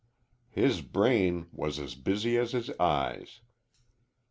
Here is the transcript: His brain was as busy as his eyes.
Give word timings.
His 0.49 0.81
brain 0.81 1.45
was 1.51 1.77
as 1.77 1.93
busy 1.93 2.35
as 2.35 2.53
his 2.53 2.71
eyes. 2.79 3.41